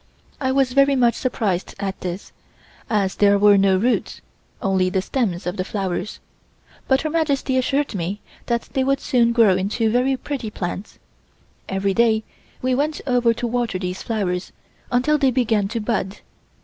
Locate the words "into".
9.55-9.91